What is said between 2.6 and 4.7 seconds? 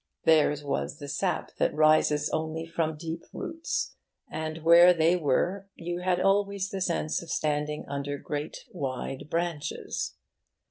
from deep roots, and